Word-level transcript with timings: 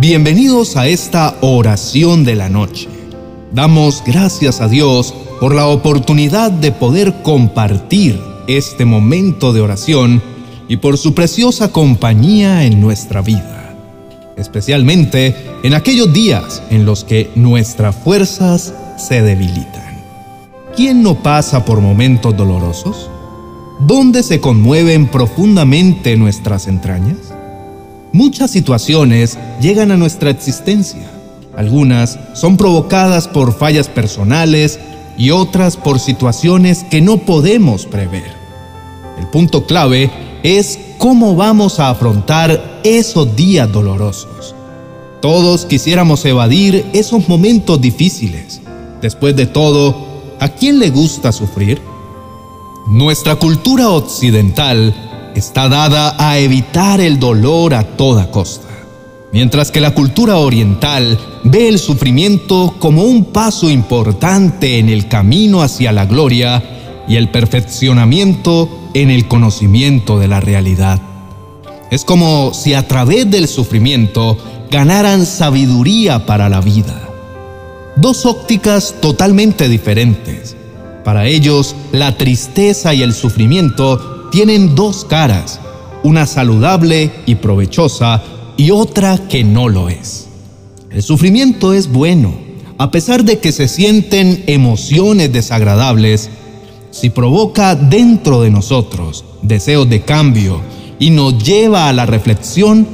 Bienvenidos 0.00 0.76
a 0.76 0.86
esta 0.86 1.34
oración 1.40 2.22
de 2.24 2.36
la 2.36 2.48
noche. 2.48 2.88
Damos 3.50 4.04
gracias 4.06 4.60
a 4.60 4.68
Dios 4.68 5.12
por 5.40 5.52
la 5.52 5.66
oportunidad 5.66 6.52
de 6.52 6.70
poder 6.70 7.20
compartir 7.24 8.20
este 8.46 8.84
momento 8.84 9.52
de 9.52 9.60
oración 9.60 10.22
y 10.68 10.76
por 10.76 10.98
su 10.98 11.14
preciosa 11.14 11.72
compañía 11.72 12.64
en 12.64 12.80
nuestra 12.80 13.22
vida, 13.22 13.74
especialmente 14.36 15.34
en 15.64 15.74
aquellos 15.74 16.12
días 16.12 16.62
en 16.70 16.86
los 16.86 17.02
que 17.02 17.32
nuestras 17.34 17.96
fuerzas 17.96 18.72
se 18.96 19.20
debilitan. 19.20 20.00
¿Quién 20.76 21.02
no 21.02 21.24
pasa 21.24 21.64
por 21.64 21.80
momentos 21.80 22.36
dolorosos? 22.36 23.10
¿Dónde 23.80 24.22
se 24.22 24.40
conmueven 24.40 25.08
profundamente 25.08 26.16
nuestras 26.16 26.68
entrañas? 26.68 27.34
Muchas 28.18 28.50
situaciones 28.50 29.38
llegan 29.60 29.92
a 29.92 29.96
nuestra 29.96 30.30
existencia. 30.30 31.08
Algunas 31.56 32.18
son 32.34 32.56
provocadas 32.56 33.28
por 33.28 33.56
fallas 33.56 33.86
personales 33.86 34.80
y 35.16 35.30
otras 35.30 35.76
por 35.76 36.00
situaciones 36.00 36.82
que 36.90 37.00
no 37.00 37.18
podemos 37.18 37.86
prever. 37.86 38.32
El 39.20 39.28
punto 39.28 39.66
clave 39.66 40.10
es 40.42 40.80
cómo 40.98 41.36
vamos 41.36 41.78
a 41.78 41.90
afrontar 41.90 42.80
esos 42.82 43.36
días 43.36 43.70
dolorosos. 43.70 44.52
Todos 45.22 45.64
quisiéramos 45.64 46.24
evadir 46.24 46.86
esos 46.94 47.28
momentos 47.28 47.80
difíciles. 47.80 48.60
Después 49.00 49.36
de 49.36 49.46
todo, 49.46 49.94
¿a 50.40 50.48
quién 50.48 50.80
le 50.80 50.90
gusta 50.90 51.30
sufrir? 51.30 51.80
Nuestra 52.88 53.36
cultura 53.36 53.90
occidental 53.90 55.07
está 55.38 55.68
dada 55.68 56.14
a 56.18 56.38
evitar 56.38 57.00
el 57.00 57.18
dolor 57.18 57.72
a 57.72 57.84
toda 57.84 58.30
costa, 58.30 58.68
mientras 59.32 59.70
que 59.70 59.80
la 59.80 59.94
cultura 59.94 60.36
oriental 60.36 61.18
ve 61.44 61.68
el 61.68 61.78
sufrimiento 61.78 62.74
como 62.78 63.04
un 63.04 63.26
paso 63.26 63.70
importante 63.70 64.78
en 64.78 64.88
el 64.88 65.08
camino 65.08 65.62
hacia 65.62 65.92
la 65.92 66.06
gloria 66.06 66.62
y 67.08 67.16
el 67.16 67.30
perfeccionamiento 67.30 68.90
en 68.94 69.10
el 69.10 69.28
conocimiento 69.28 70.18
de 70.18 70.28
la 70.28 70.40
realidad. 70.40 71.00
Es 71.90 72.04
como 72.04 72.52
si 72.52 72.74
a 72.74 72.86
través 72.86 73.30
del 73.30 73.48
sufrimiento 73.48 74.36
ganaran 74.70 75.24
sabiduría 75.24 76.26
para 76.26 76.48
la 76.48 76.60
vida. 76.60 77.00
Dos 77.96 78.26
ópticas 78.26 78.96
totalmente 79.00 79.68
diferentes. 79.68 80.56
Para 81.04 81.26
ellos, 81.26 81.74
la 81.92 82.18
tristeza 82.18 82.92
y 82.92 83.02
el 83.02 83.14
sufrimiento 83.14 84.17
tienen 84.30 84.74
dos 84.74 85.04
caras, 85.04 85.60
una 86.02 86.26
saludable 86.26 87.10
y 87.26 87.36
provechosa 87.36 88.22
y 88.56 88.70
otra 88.70 89.28
que 89.28 89.44
no 89.44 89.68
lo 89.68 89.88
es. 89.88 90.26
El 90.90 91.02
sufrimiento 91.02 91.74
es 91.74 91.90
bueno, 91.90 92.34
a 92.78 92.90
pesar 92.90 93.24
de 93.24 93.38
que 93.38 93.52
se 93.52 93.68
sienten 93.68 94.44
emociones 94.46 95.32
desagradables, 95.32 96.30
si 96.90 97.10
provoca 97.10 97.74
dentro 97.74 98.40
de 98.40 98.50
nosotros 98.50 99.24
deseos 99.42 99.88
de 99.88 100.02
cambio 100.02 100.60
y 100.98 101.10
nos 101.10 101.42
lleva 101.42 101.88
a 101.88 101.92
la 101.92 102.06
reflexión, 102.06 102.86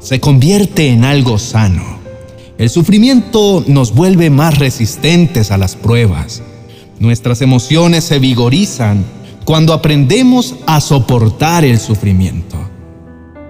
se 0.00 0.20
convierte 0.20 0.88
en 0.88 1.04
algo 1.04 1.38
sano. 1.38 1.98
El 2.58 2.70
sufrimiento 2.70 3.64
nos 3.66 3.94
vuelve 3.94 4.30
más 4.30 4.58
resistentes 4.58 5.50
a 5.50 5.58
las 5.58 5.76
pruebas. 5.76 6.42
Nuestras 6.98 7.40
emociones 7.42 8.04
se 8.04 8.18
vigorizan 8.18 9.04
cuando 9.44 9.72
aprendemos 9.72 10.54
a 10.66 10.80
soportar 10.80 11.64
el 11.64 11.78
sufrimiento. 11.78 12.56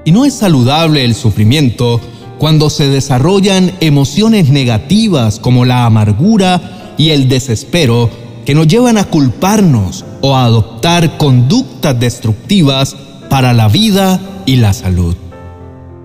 Y 0.05 0.12
no 0.12 0.25
es 0.25 0.34
saludable 0.34 1.05
el 1.05 1.15
sufrimiento 1.15 2.01
cuando 2.39 2.71
se 2.71 2.89
desarrollan 2.89 3.73
emociones 3.81 4.49
negativas 4.49 5.39
como 5.39 5.65
la 5.65 5.87
amargura 5.87 6.94
y 6.99 7.11
el 7.11 7.28
desespero 7.28 8.11
que 8.44 8.55
nos 8.55 8.66
llevan 8.66 8.99
a 8.99 9.05
culparnos 9.05 10.05
o 10.21 10.34
a 10.34 10.44
adoptar 10.44 11.19
conductas 11.19 11.99
destructivas 12.00 12.97
para 13.31 13.53
la 13.53 13.69
vida 13.69 14.21
y 14.47 14.56
la 14.56 14.72
salud. 14.72 15.15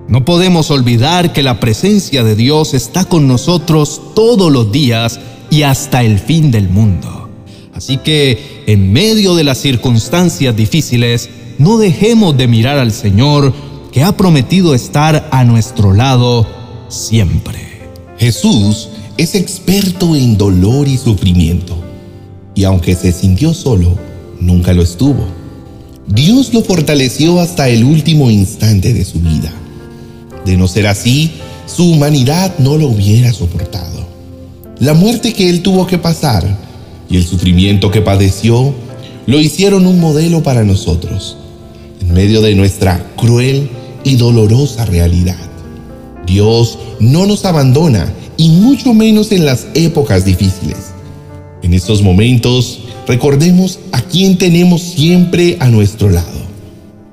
No 0.07 0.23
podemos 0.23 0.71
olvidar 0.71 1.33
que 1.33 1.43
la 1.43 1.59
presencia 1.59 2.23
de 2.23 2.35
Dios 2.35 2.73
está 2.73 3.05
con 3.05 3.27
nosotros 3.27 4.01
todos 4.15 4.51
los 4.51 4.71
días 4.71 5.19
y 5.49 5.63
hasta 5.63 6.03
el 6.03 6.19
fin 6.19 6.51
del 6.51 6.69
mundo. 6.69 7.26
Así 7.77 7.97
que, 7.97 8.63
en 8.65 8.91
medio 8.91 9.35
de 9.35 9.43
las 9.43 9.59
circunstancias 9.59 10.55
difíciles, 10.55 11.29
no 11.59 11.77
dejemos 11.77 12.35
de 12.35 12.47
mirar 12.47 12.79
al 12.79 12.91
Señor 12.91 13.53
que 13.91 14.01
ha 14.01 14.17
prometido 14.17 14.73
estar 14.73 15.29
a 15.31 15.43
nuestro 15.43 15.93
lado 15.93 16.47
siempre. 16.87 17.59
Jesús 18.17 18.89
es 19.17 19.35
experto 19.35 20.15
en 20.15 20.39
dolor 20.39 20.87
y 20.87 20.97
sufrimiento, 20.97 21.77
y 22.55 22.63
aunque 22.63 22.95
se 22.95 23.11
sintió 23.11 23.53
solo, 23.53 23.95
nunca 24.39 24.73
lo 24.73 24.81
estuvo. 24.81 25.27
Dios 26.07 26.55
lo 26.55 26.63
fortaleció 26.63 27.39
hasta 27.39 27.69
el 27.69 27.83
último 27.83 28.31
instante 28.31 28.91
de 28.91 29.05
su 29.05 29.19
vida. 29.19 29.53
De 30.45 30.57
no 30.57 30.67
ser 30.67 30.87
así, 30.87 31.31
su 31.67 31.91
humanidad 31.91 32.57
no 32.57 32.75
lo 32.75 32.87
hubiera 32.87 33.31
soportado. 33.33 34.07
La 34.79 34.95
muerte 34.95 35.33
que 35.33 35.47
él 35.47 35.61
tuvo 35.61 35.85
que 35.85 35.99
pasar 35.99 36.66
y 37.09 37.17
el 37.17 37.25
sufrimiento 37.25 37.91
que 37.91 38.01
padeció 38.01 38.73
lo 39.25 39.39
hicieron 39.39 39.85
un 39.85 39.99
modelo 39.99 40.43
para 40.43 40.63
nosotros, 40.63 41.37
en 42.01 42.13
medio 42.13 42.41
de 42.41 42.55
nuestra 42.55 43.05
cruel 43.17 43.69
y 44.03 44.15
dolorosa 44.15 44.85
realidad. 44.85 45.37
Dios 46.25 46.79
no 46.99 47.25
nos 47.25 47.45
abandona 47.45 48.13
y 48.37 48.49
mucho 48.49 48.93
menos 48.93 49.31
en 49.31 49.45
las 49.45 49.67
épocas 49.73 50.25
difíciles. 50.25 50.77
En 51.63 51.73
estos 51.73 52.01
momentos, 52.01 52.79
recordemos 53.07 53.79
a 53.91 54.01
quien 54.01 54.37
tenemos 54.37 54.81
siempre 54.81 55.57
a 55.59 55.67
nuestro 55.67 56.09
lado. 56.09 56.37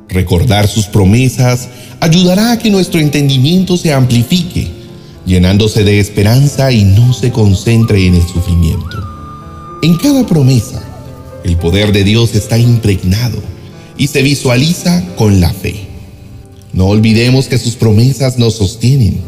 Recordar 0.08 0.68
sus 0.68 0.86
promesas 0.86 1.68
ayudará 2.00 2.52
a 2.52 2.58
que 2.58 2.70
nuestro 2.70 3.00
entendimiento 3.00 3.76
se 3.76 3.92
amplifique, 3.92 4.68
llenándose 5.26 5.82
de 5.82 5.98
esperanza 5.98 6.70
y 6.70 6.84
no 6.84 7.12
se 7.12 7.32
concentre 7.32 8.06
en 8.06 8.14
el 8.14 8.22
sufrimiento. 8.22 9.13
En 9.84 9.98
cada 9.98 10.24
promesa, 10.24 10.82
el 11.44 11.58
poder 11.58 11.92
de 11.92 12.04
Dios 12.04 12.34
está 12.34 12.56
impregnado 12.56 13.42
y 13.98 14.06
se 14.06 14.22
visualiza 14.22 15.04
con 15.14 15.42
la 15.42 15.52
fe. 15.52 15.74
No 16.72 16.86
olvidemos 16.86 17.48
que 17.48 17.58
sus 17.58 17.74
promesas 17.74 18.38
nos 18.38 18.54
sostienen. 18.54 19.20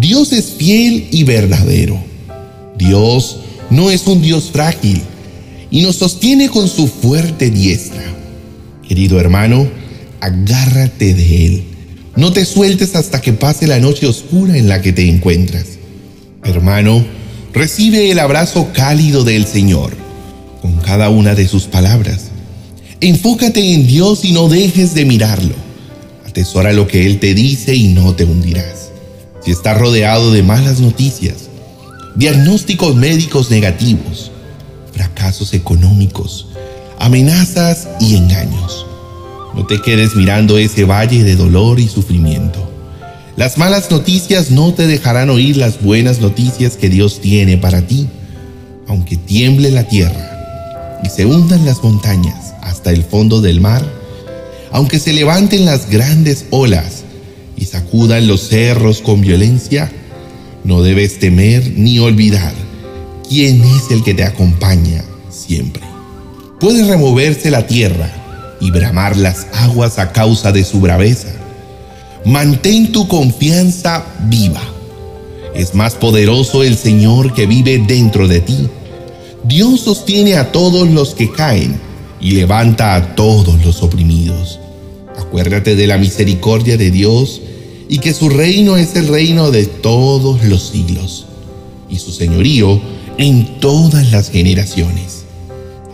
Dios 0.00 0.32
es 0.32 0.46
fiel 0.46 1.06
y 1.12 1.22
verdadero. 1.22 2.02
Dios 2.76 3.38
no 3.70 3.92
es 3.92 4.08
un 4.08 4.22
Dios 4.22 4.50
frágil 4.52 5.02
y 5.70 5.82
nos 5.82 5.94
sostiene 5.94 6.48
con 6.48 6.66
su 6.66 6.88
fuerte 6.88 7.52
diestra. 7.52 8.02
Querido 8.88 9.20
hermano, 9.20 9.68
agárrate 10.20 11.14
de 11.14 11.46
Él. 11.46 11.64
No 12.16 12.32
te 12.32 12.44
sueltes 12.44 12.96
hasta 12.96 13.20
que 13.20 13.32
pase 13.32 13.68
la 13.68 13.78
noche 13.78 14.08
oscura 14.08 14.58
en 14.58 14.68
la 14.68 14.82
que 14.82 14.92
te 14.92 15.08
encuentras. 15.08 15.78
Hermano, 16.42 17.04
Recibe 17.56 18.10
el 18.10 18.18
abrazo 18.18 18.68
cálido 18.74 19.24
del 19.24 19.46
Señor 19.46 19.96
con 20.60 20.76
cada 20.76 21.08
una 21.08 21.34
de 21.34 21.48
sus 21.48 21.64
palabras. 21.64 22.26
Enfócate 23.00 23.72
en 23.72 23.86
Dios 23.86 24.26
y 24.26 24.32
no 24.32 24.50
dejes 24.50 24.92
de 24.92 25.06
mirarlo. 25.06 25.54
Atesora 26.26 26.74
lo 26.74 26.86
que 26.86 27.06
Él 27.06 27.18
te 27.18 27.32
dice 27.32 27.74
y 27.74 27.88
no 27.88 28.14
te 28.14 28.24
hundirás. 28.24 28.90
Si 29.42 29.52
estás 29.52 29.78
rodeado 29.78 30.32
de 30.32 30.42
malas 30.42 30.80
noticias, 30.80 31.48
diagnósticos 32.14 32.94
médicos 32.94 33.50
negativos, 33.50 34.30
fracasos 34.92 35.54
económicos, 35.54 36.48
amenazas 36.98 37.88
y 38.00 38.16
engaños, 38.16 38.84
no 39.54 39.64
te 39.64 39.80
quedes 39.80 40.14
mirando 40.14 40.58
ese 40.58 40.84
valle 40.84 41.24
de 41.24 41.36
dolor 41.36 41.80
y 41.80 41.88
sufrimiento. 41.88 42.75
Las 43.36 43.58
malas 43.58 43.90
noticias 43.90 44.50
no 44.50 44.72
te 44.72 44.86
dejarán 44.86 45.28
oír 45.28 45.58
las 45.58 45.82
buenas 45.82 46.20
noticias 46.20 46.78
que 46.78 46.88
Dios 46.88 47.20
tiene 47.20 47.58
para 47.58 47.82
ti, 47.82 48.08
aunque 48.88 49.18
tiemble 49.18 49.70
la 49.70 49.84
tierra 49.84 51.00
y 51.04 51.10
se 51.10 51.26
hundan 51.26 51.66
las 51.66 51.82
montañas 51.82 52.54
hasta 52.62 52.92
el 52.92 53.04
fondo 53.04 53.42
del 53.42 53.60
mar, 53.60 53.84
aunque 54.72 54.98
se 54.98 55.12
levanten 55.12 55.66
las 55.66 55.90
grandes 55.90 56.46
olas 56.48 57.04
y 57.58 57.66
sacudan 57.66 58.26
los 58.26 58.48
cerros 58.48 59.02
con 59.02 59.20
violencia, 59.20 59.92
no 60.64 60.80
debes 60.80 61.18
temer 61.18 61.74
ni 61.76 61.98
olvidar 61.98 62.54
quién 63.28 63.60
es 63.60 63.90
el 63.90 64.02
que 64.02 64.14
te 64.14 64.24
acompaña 64.24 65.04
siempre. 65.28 65.82
Puede 66.58 66.86
removerse 66.86 67.50
la 67.50 67.66
tierra 67.66 68.10
y 68.62 68.70
bramar 68.70 69.14
las 69.14 69.46
aguas 69.52 69.98
a 69.98 70.12
causa 70.12 70.52
de 70.52 70.64
su 70.64 70.80
braveza 70.80 71.28
Mantén 72.26 72.90
tu 72.90 73.06
confianza 73.06 74.04
viva. 74.24 74.60
Es 75.54 75.76
más 75.76 75.94
poderoso 75.94 76.64
el 76.64 76.76
Señor 76.76 77.32
que 77.34 77.46
vive 77.46 77.78
dentro 77.78 78.26
de 78.26 78.40
ti. 78.40 78.66
Dios 79.44 79.82
sostiene 79.82 80.34
a 80.34 80.50
todos 80.50 80.90
los 80.90 81.14
que 81.14 81.30
caen 81.30 81.78
y 82.20 82.32
levanta 82.32 82.96
a 82.96 83.14
todos 83.14 83.64
los 83.64 83.80
oprimidos. 83.80 84.58
Acuérdate 85.16 85.76
de 85.76 85.86
la 85.86 85.98
misericordia 85.98 86.76
de 86.76 86.90
Dios 86.90 87.42
y 87.88 87.98
que 87.98 88.12
su 88.12 88.28
reino 88.28 88.76
es 88.76 88.96
el 88.96 89.06
reino 89.06 89.52
de 89.52 89.66
todos 89.66 90.42
los 90.42 90.64
siglos 90.64 91.26
y 91.88 92.00
su 92.00 92.10
señorío 92.10 92.80
en 93.18 93.60
todas 93.60 94.10
las 94.10 94.30
generaciones. 94.30 95.26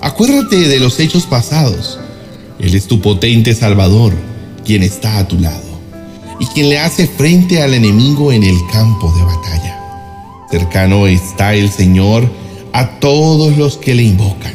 Acuérdate 0.01 0.57
de 0.57 0.81
los 0.81 0.99
hechos 0.99 1.27
pasados. 1.27 1.99
Él 2.59 2.75
es 2.75 2.87
tu 2.87 3.03
potente 3.03 3.55
Salvador, 3.55 4.15
quien 4.65 4.83
está 4.83 5.19
a 5.19 5.29
tu 5.29 5.39
lado 5.39 5.72
y 6.39 6.47
quien 6.47 6.69
le 6.69 6.79
hace 6.79 7.07
frente 7.07 7.63
al 7.63 7.75
enemigo 7.75 8.33
en 8.33 8.43
el 8.43 8.57
campo 8.73 9.13
de 9.13 9.25
batalla. 9.25 9.79
Cercano 10.51 11.07
está 11.07 11.55
el 11.55 11.71
Señor 11.71 12.31
a 12.73 12.99
todos 13.01 13.57
los 13.57 13.77
que 13.77 13.95
le 13.95 14.03
invocan, 14.03 14.55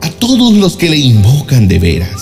a 0.00 0.10
todos 0.10 0.54
los 0.54 0.76
que 0.76 0.88
le 0.88 0.98
invocan 0.98 1.68
de 1.68 1.78
veras. 1.78 2.20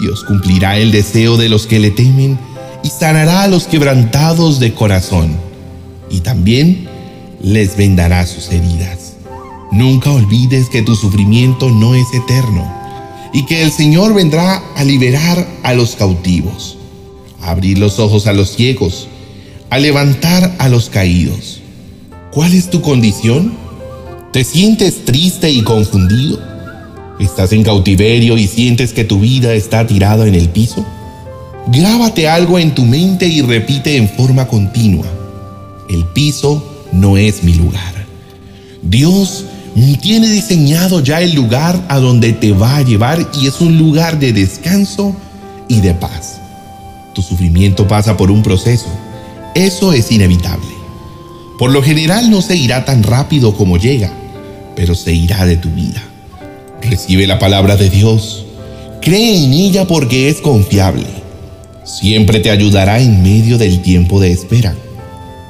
Dios 0.00 0.24
cumplirá 0.24 0.78
el 0.78 0.92
deseo 0.92 1.36
de 1.36 1.48
los 1.48 1.66
que 1.66 1.78
le 1.78 1.90
temen 1.90 2.38
y 2.82 2.88
sanará 2.88 3.42
a 3.42 3.48
los 3.48 3.64
quebrantados 3.64 4.58
de 4.58 4.72
corazón, 4.72 5.36
y 6.10 6.20
también 6.20 6.88
les 7.40 7.76
vendará 7.76 8.26
sus 8.26 8.50
heridas. 8.50 9.14
Nunca 9.72 10.10
olvides 10.10 10.68
que 10.68 10.82
tu 10.82 10.96
sufrimiento 10.96 11.70
no 11.70 11.94
es 11.94 12.06
eterno 12.12 12.68
y 13.32 13.46
que 13.46 13.62
el 13.62 13.70
Señor 13.70 14.14
vendrá 14.14 14.62
a 14.74 14.84
liberar 14.84 15.46
a 15.62 15.74
los 15.74 15.94
cautivos, 15.94 16.78
abrir 17.42 17.78
los 17.78 17.98
ojos 17.98 18.26
a 18.26 18.32
los 18.32 18.50
ciegos, 18.50 19.08
a 19.70 19.78
levantar 19.78 20.54
a 20.58 20.68
los 20.68 20.90
caídos. 20.90 21.60
¿Cuál 22.32 22.54
es 22.54 22.70
tu 22.70 22.80
condición? 22.80 23.54
¿Te 24.32 24.44
sientes 24.44 25.04
triste 25.04 25.50
y 25.50 25.62
confundido? 25.62 26.38
¿Estás 27.18 27.52
en 27.52 27.62
cautiverio 27.62 28.38
y 28.38 28.46
sientes 28.46 28.92
que 28.92 29.04
tu 29.04 29.20
vida 29.20 29.54
está 29.54 29.86
tirada 29.86 30.26
en 30.26 30.34
el 30.34 30.48
piso? 30.48 30.84
Grábate 31.68 32.28
algo 32.28 32.58
en 32.58 32.74
tu 32.74 32.84
mente 32.84 33.26
y 33.26 33.42
repite 33.42 33.96
en 33.96 34.08
forma 34.08 34.46
continua. 34.46 35.06
El 35.88 36.04
piso 36.06 36.64
no 36.92 37.16
es 37.16 37.42
mi 37.42 37.54
lugar. 37.54 38.06
Dios 38.82 39.44
tiene 40.00 40.28
diseñado 40.28 41.00
ya 41.00 41.20
el 41.20 41.34
lugar 41.34 41.80
a 41.88 41.98
donde 41.98 42.32
te 42.32 42.52
va 42.52 42.76
a 42.76 42.82
llevar 42.82 43.24
y 43.40 43.46
es 43.46 43.60
un 43.60 43.78
lugar 43.78 44.18
de 44.18 44.32
descanso 44.32 45.14
y 45.68 45.80
de 45.80 45.94
paz. 45.94 46.39
Tu 47.14 47.22
sufrimiento 47.22 47.88
pasa 47.88 48.16
por 48.16 48.30
un 48.30 48.42
proceso. 48.42 48.86
Eso 49.54 49.92
es 49.92 50.10
inevitable. 50.12 50.68
Por 51.58 51.72
lo 51.72 51.82
general 51.82 52.30
no 52.30 52.40
se 52.40 52.56
irá 52.56 52.84
tan 52.84 53.02
rápido 53.02 53.54
como 53.54 53.76
llega, 53.76 54.12
pero 54.76 54.94
se 54.94 55.12
irá 55.12 55.44
de 55.44 55.56
tu 55.56 55.68
vida. 55.70 56.02
Recibe 56.82 57.26
la 57.26 57.38
palabra 57.38 57.76
de 57.76 57.90
Dios. 57.90 58.46
Cree 59.02 59.44
en 59.44 59.52
ella 59.52 59.86
porque 59.86 60.28
es 60.28 60.40
confiable. 60.40 61.06
Siempre 61.84 62.40
te 62.40 62.50
ayudará 62.50 63.00
en 63.00 63.22
medio 63.22 63.58
del 63.58 63.82
tiempo 63.82 64.20
de 64.20 64.30
espera. 64.30 64.74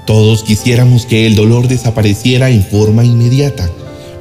Todos 0.06 0.42
quisiéramos 0.42 1.06
que 1.06 1.26
el 1.26 1.36
dolor 1.36 1.68
desapareciera 1.68 2.50
en 2.50 2.64
forma 2.64 3.04
inmediata, 3.04 3.70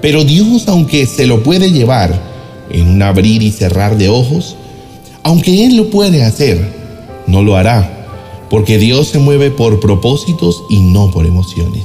pero 0.02 0.24
Dios, 0.24 0.68
aunque 0.68 1.06
se 1.08 1.26
lo 1.26 1.42
puede 1.42 1.72
llevar 1.72 2.22
en 2.70 2.88
un 2.88 3.02
abrir 3.02 3.42
y 3.42 3.52
cerrar 3.52 3.98
de 3.98 4.10
ojos, 4.10 4.56
aunque 5.24 5.66
Él 5.66 5.78
lo 5.78 5.90
puede 5.90 6.24
hacer, 6.24 6.79
no 7.30 7.44
lo 7.44 7.56
hará, 7.56 8.48
porque 8.50 8.78
Dios 8.78 9.10
se 9.10 9.20
mueve 9.20 9.52
por 9.52 9.80
propósitos 9.80 10.64
y 10.70 10.80
no 10.80 11.12
por 11.12 11.26
emociones. 11.26 11.84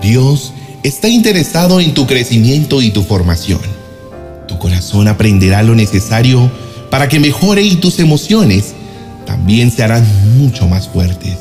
Dios 0.00 0.52
está 0.82 1.08
interesado 1.08 1.80
en 1.80 1.94
tu 1.94 2.06
crecimiento 2.06 2.80
y 2.80 2.90
tu 2.90 3.02
formación. 3.02 3.60
Tu 4.46 4.58
corazón 4.58 5.08
aprenderá 5.08 5.62
lo 5.62 5.74
necesario 5.74 6.50
para 6.90 7.08
que 7.08 7.20
mejore 7.20 7.62
y 7.62 7.76
tus 7.76 7.98
emociones 7.98 8.74
también 9.26 9.70
se 9.70 9.82
harán 9.82 10.04
mucho 10.38 10.66
más 10.66 10.88
fuertes. 10.88 11.36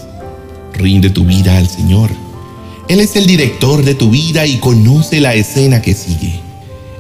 Rinde 0.74 1.10
tu 1.10 1.26
vida 1.26 1.58
al 1.58 1.68
Señor. 1.68 2.10
Él 2.88 3.00
es 3.00 3.16
el 3.16 3.26
director 3.26 3.84
de 3.84 3.96
tu 3.96 4.10
vida 4.10 4.46
y 4.46 4.58
conoce 4.58 5.20
la 5.20 5.34
escena 5.36 5.82
que 5.82 5.94
sigue. 5.94 6.40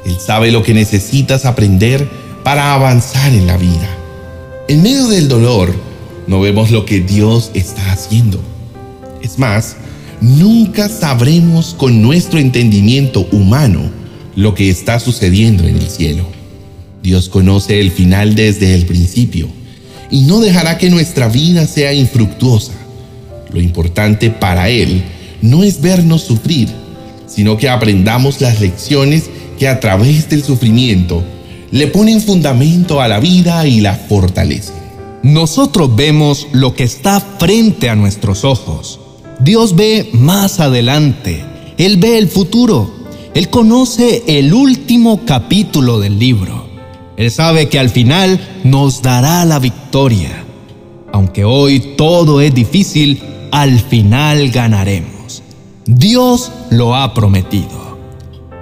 Él 0.05 0.17
sabe 0.19 0.51
lo 0.51 0.63
que 0.63 0.73
necesitas 0.73 1.45
aprender 1.45 2.09
para 2.43 2.73
avanzar 2.73 3.33
en 3.33 3.47
la 3.47 3.57
vida. 3.57 3.87
En 4.67 4.81
medio 4.81 5.07
del 5.07 5.27
dolor, 5.27 5.88
no 6.29 6.39
vemos 6.39 6.69
lo 6.69 6.85
que 6.85 6.99
Dios 6.99 7.49
está 7.55 7.91
haciendo. 7.91 8.39
Es 9.23 9.39
más, 9.39 9.75
nunca 10.21 10.87
sabremos 10.87 11.73
con 11.73 12.03
nuestro 12.03 12.37
entendimiento 12.37 13.27
humano 13.31 13.89
lo 14.35 14.53
que 14.53 14.69
está 14.69 14.99
sucediendo 14.99 15.67
en 15.67 15.75
el 15.75 15.89
cielo. 15.89 16.23
Dios 17.01 17.29
conoce 17.29 17.79
el 17.79 17.89
final 17.89 18.35
desde 18.35 18.75
el 18.75 18.85
principio 18.85 19.47
y 20.11 20.21
no 20.21 20.39
dejará 20.39 20.77
que 20.77 20.91
nuestra 20.91 21.29
vida 21.29 21.65
sea 21.65 21.93
infructuosa. 21.93 22.73
Lo 23.51 23.59
importante 23.59 24.29
para 24.29 24.69
Él 24.69 25.01
no 25.41 25.63
es 25.63 25.81
vernos 25.81 26.21
sufrir, 26.21 26.69
sino 27.25 27.57
que 27.57 27.69
aprendamos 27.69 28.39
las 28.39 28.61
lecciones 28.61 29.31
que 29.57 29.67
a 29.67 29.79
través 29.79 30.29
del 30.29 30.43
sufrimiento 30.43 31.23
le 31.71 31.87
ponen 31.87 32.21
fundamento 32.21 33.01
a 33.01 33.07
la 33.07 33.19
vida 33.19 33.65
y 33.65 33.79
la 33.79 33.95
fortalecen. 33.95 34.78
Nosotros 35.23 35.95
vemos 35.95 36.47
lo 36.53 36.73
que 36.73 36.83
está 36.83 37.19
frente 37.19 37.89
a 37.89 37.95
nuestros 37.95 38.45
ojos. 38.45 38.99
Dios 39.39 39.75
ve 39.75 40.09
más 40.13 40.59
adelante. 40.59 41.43
Él 41.77 41.97
ve 41.97 42.17
el 42.17 42.29
futuro. 42.29 42.89
Él 43.33 43.49
conoce 43.49 44.23
el 44.27 44.53
último 44.53 45.21
capítulo 45.25 45.99
del 45.99 46.19
libro. 46.19 46.67
Él 47.17 47.31
sabe 47.31 47.67
que 47.67 47.79
al 47.79 47.89
final 47.89 48.39
nos 48.63 49.01
dará 49.01 49.43
la 49.43 49.59
victoria. 49.59 50.45
Aunque 51.11 51.43
hoy 51.43 51.95
todo 51.97 52.39
es 52.39 52.53
difícil, 52.53 53.21
al 53.51 53.79
final 53.79 54.51
ganaremos. 54.51 55.43
Dios 55.85 56.51
lo 56.69 56.95
ha 56.95 57.13
prometido. 57.13 57.97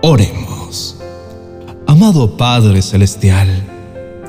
Oremos. 0.02 0.98
Amado 1.86 2.36
Padre 2.36 2.82
Celestial, 2.82 3.64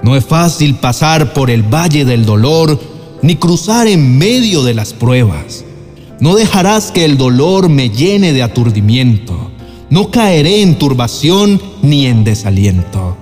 no 0.09 0.17
es 0.17 0.25
fácil 0.25 0.77
pasar 0.77 1.35
por 1.35 1.51
el 1.51 1.63
valle 1.63 2.07
del 2.07 2.25
dolor 2.25 2.81
ni 3.21 3.37
cruzar 3.37 3.87
en 3.87 4.17
medio 4.17 4.65
de 4.65 4.73
las 4.73 4.95
pruebas. 4.95 5.67
No 6.19 6.35
dejarás 6.35 6.91
que 6.91 7.05
el 7.05 7.19
dolor 7.19 7.69
me 7.69 7.91
llene 7.91 8.33
de 8.33 8.43
aturdimiento. 8.43 9.51
No 9.91 10.11
caeré 10.11 10.63
en 10.63 10.79
turbación 10.79 11.61
ni 11.83 12.07
en 12.07 12.25
desaliento. 12.25 13.19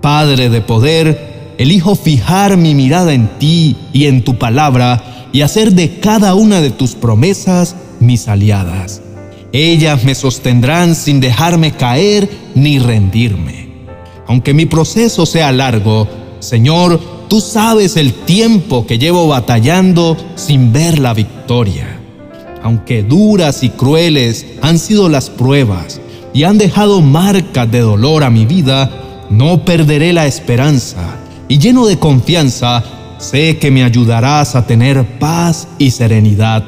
Padre 0.00 0.48
de 0.48 0.60
poder, 0.60 1.54
elijo 1.58 1.96
fijar 1.96 2.56
mi 2.56 2.76
mirada 2.76 3.14
en 3.14 3.26
ti 3.40 3.76
y 3.92 4.04
en 4.04 4.22
tu 4.22 4.38
palabra 4.38 5.26
y 5.32 5.40
hacer 5.40 5.72
de 5.72 5.98
cada 5.98 6.36
una 6.36 6.60
de 6.60 6.70
tus 6.70 6.94
promesas 6.94 7.74
mis 7.98 8.28
aliadas. 8.28 9.02
Ellas 9.52 10.04
me 10.04 10.14
sostendrán 10.14 10.94
sin 10.94 11.18
dejarme 11.18 11.72
caer 11.72 12.30
ni 12.54 12.78
rendirme. 12.78 13.61
Aunque 14.32 14.54
mi 14.54 14.64
proceso 14.64 15.26
sea 15.26 15.52
largo, 15.52 16.08
Señor, 16.40 16.98
tú 17.28 17.42
sabes 17.42 17.98
el 17.98 18.14
tiempo 18.14 18.86
que 18.86 18.96
llevo 18.98 19.28
batallando 19.28 20.16
sin 20.36 20.72
ver 20.72 20.98
la 21.00 21.12
victoria. 21.12 22.00
Aunque 22.62 23.02
duras 23.02 23.62
y 23.62 23.68
crueles 23.68 24.46
han 24.62 24.78
sido 24.78 25.10
las 25.10 25.28
pruebas 25.28 26.00
y 26.32 26.44
han 26.44 26.56
dejado 26.56 27.02
marcas 27.02 27.70
de 27.70 27.80
dolor 27.80 28.24
a 28.24 28.30
mi 28.30 28.46
vida, 28.46 28.90
no 29.28 29.66
perderé 29.66 30.14
la 30.14 30.26
esperanza 30.26 31.14
y 31.46 31.58
lleno 31.58 31.84
de 31.84 31.98
confianza 31.98 32.82
sé 33.18 33.58
que 33.58 33.70
me 33.70 33.84
ayudarás 33.84 34.56
a 34.56 34.66
tener 34.66 35.04
paz 35.18 35.68
y 35.76 35.90
serenidad 35.90 36.64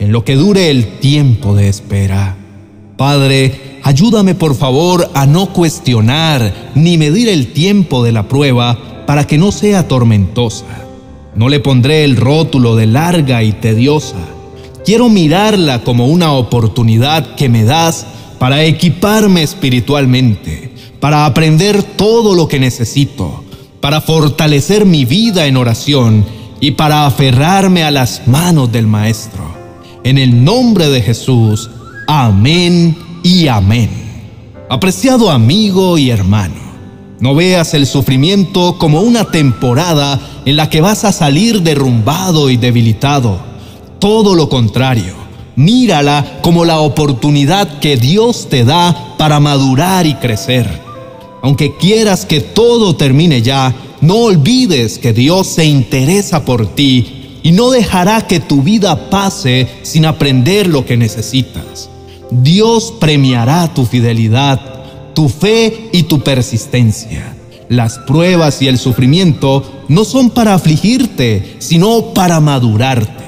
en 0.00 0.10
lo 0.10 0.24
que 0.24 0.34
dure 0.34 0.68
el 0.68 0.98
tiempo 0.98 1.54
de 1.54 1.68
espera. 1.68 2.34
Padre, 2.96 3.63
ayúdame 3.84 4.34
por 4.34 4.56
favor 4.56 5.08
a 5.14 5.26
no 5.26 5.52
cuestionar 5.52 6.72
ni 6.74 6.98
medir 6.98 7.28
el 7.28 7.52
tiempo 7.52 8.02
de 8.02 8.10
la 8.10 8.26
prueba 8.26 9.04
para 9.06 9.26
que 9.26 9.38
no 9.38 9.52
sea 9.52 9.86
tormentosa. 9.86 10.66
No 11.36 11.48
le 11.48 11.60
pondré 11.60 12.02
el 12.02 12.16
rótulo 12.16 12.74
de 12.74 12.86
larga 12.86 13.42
y 13.42 13.52
tediosa. 13.52 14.16
Quiero 14.84 15.08
mirarla 15.08 15.82
como 15.84 16.08
una 16.08 16.32
oportunidad 16.32 17.36
que 17.36 17.48
me 17.48 17.64
das 17.64 18.06
para 18.38 18.64
equiparme 18.64 19.42
espiritualmente, 19.42 20.74
para 20.98 21.26
aprender 21.26 21.82
todo 21.82 22.34
lo 22.34 22.48
que 22.48 22.58
necesito 22.58 23.44
para 23.84 24.00
fortalecer 24.00 24.86
mi 24.86 25.04
vida 25.04 25.44
en 25.44 25.58
oración 25.58 26.24
y 26.58 26.70
para 26.70 27.04
aferrarme 27.04 27.84
a 27.84 27.90
las 27.90 28.26
manos 28.26 28.72
del 28.72 28.86
Maestro. 28.86 29.44
En 30.04 30.16
el 30.16 30.42
nombre 30.42 30.88
de 30.88 31.02
Jesús, 31.02 31.68
amén 32.06 32.96
y 33.24 33.48
amén. 33.48 33.90
Apreciado 34.70 35.32
amigo 35.32 35.98
y 35.98 36.10
hermano, 36.10 36.54
no 37.18 37.34
veas 37.34 37.74
el 37.74 37.88
sufrimiento 37.88 38.78
como 38.78 39.00
una 39.00 39.24
temporada 39.24 40.20
en 40.44 40.56
la 40.56 40.70
que 40.70 40.80
vas 40.80 41.04
a 41.04 41.10
salir 41.10 41.62
derrumbado 41.62 42.50
y 42.50 42.56
debilitado. 42.56 43.40
Todo 43.98 44.36
lo 44.36 44.48
contrario, 44.48 45.14
mírala 45.56 46.38
como 46.40 46.64
la 46.64 46.78
oportunidad 46.78 47.80
que 47.80 47.96
Dios 47.96 48.48
te 48.48 48.64
da 48.64 49.16
para 49.18 49.40
madurar 49.40 50.06
y 50.06 50.14
crecer 50.14 50.84
aunque 51.44 51.76
quieras 51.76 52.24
que 52.24 52.40
todo 52.40 52.96
termine 52.96 53.42
ya, 53.42 53.74
no 54.00 54.14
olvides 54.14 54.98
que 54.98 55.12
Dios 55.12 55.46
se 55.46 55.66
interesa 55.66 56.42
por 56.46 56.74
ti 56.74 57.38
y 57.42 57.52
no 57.52 57.68
dejará 57.68 58.26
que 58.26 58.40
tu 58.40 58.62
vida 58.62 59.10
pase 59.10 59.68
sin 59.82 60.06
aprender 60.06 60.66
lo 60.66 60.86
que 60.86 60.96
necesitas. 60.96 61.90
Dios 62.30 62.94
premiará 62.98 63.72
tu 63.72 63.86
fidelidad, 63.86 64.60
tu 65.14 65.28
fe 65.28 65.88
y 65.92 66.04
tu 66.04 66.20
persistencia. 66.20 67.36
Las 67.68 67.98
pruebas 67.98 68.60
y 68.62 68.68
el 68.68 68.78
sufrimiento 68.78 69.62
no 69.88 70.04
son 70.04 70.30
para 70.30 70.54
afligirte, 70.54 71.56
sino 71.58 72.12
para 72.14 72.40
madurarte. 72.40 73.24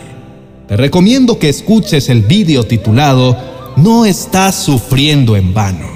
Te 0.69 0.77
recomiendo 0.77 1.39
que 1.39 1.49
escuches 1.49 2.09
el 2.09 2.23
vídeo 2.23 2.65
titulado 2.65 3.37
No 3.77 4.05
estás 4.05 4.57
sufriendo 4.57 5.37
en 5.37 5.55
vano. 5.55 5.89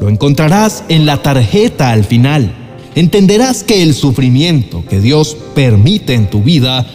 Lo 0.00 0.08
encontrarás 0.08 0.84
en 0.88 1.06
la 1.06 1.22
tarjeta 1.22 1.90
al 1.90 2.04
final. 2.04 2.54
Entenderás 2.94 3.62
que 3.62 3.82
el 3.82 3.94
sufrimiento 3.94 4.84
que 4.88 5.00
Dios 5.00 5.36
permite 5.54 6.14
en 6.14 6.28
tu 6.28 6.42
vida 6.42 6.86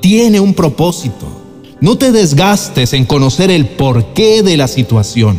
tiene 0.00 0.40
un 0.40 0.54
propósito. 0.54 1.41
No 1.82 1.98
te 1.98 2.12
desgastes 2.12 2.92
en 2.92 3.04
conocer 3.04 3.50
el 3.50 3.66
porqué 3.66 4.44
de 4.44 4.56
la 4.56 4.68
situación. 4.68 5.36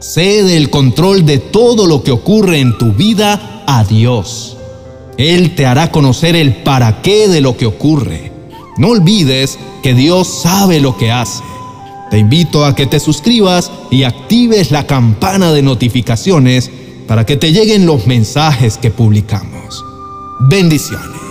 Cede 0.00 0.56
el 0.56 0.70
control 0.70 1.24
de 1.24 1.38
todo 1.38 1.86
lo 1.86 2.02
que 2.02 2.10
ocurre 2.10 2.58
en 2.58 2.76
tu 2.78 2.94
vida 2.94 3.62
a 3.64 3.84
Dios. 3.84 4.56
Él 5.18 5.54
te 5.54 5.66
hará 5.66 5.92
conocer 5.92 6.34
el 6.34 6.64
para 6.64 7.00
qué 7.00 7.28
de 7.28 7.40
lo 7.40 7.56
que 7.56 7.66
ocurre. 7.66 8.32
No 8.76 8.88
olvides 8.88 9.56
que 9.80 9.94
Dios 9.94 10.42
sabe 10.42 10.80
lo 10.80 10.96
que 10.96 11.12
hace. 11.12 11.44
Te 12.10 12.18
invito 12.18 12.64
a 12.64 12.74
que 12.74 12.86
te 12.86 12.98
suscribas 12.98 13.70
y 13.88 14.02
actives 14.02 14.72
la 14.72 14.84
campana 14.84 15.52
de 15.52 15.62
notificaciones 15.62 16.72
para 17.06 17.24
que 17.24 17.36
te 17.36 17.52
lleguen 17.52 17.86
los 17.86 18.04
mensajes 18.08 18.78
que 18.78 18.90
publicamos. 18.90 19.84
Bendiciones. 20.40 21.27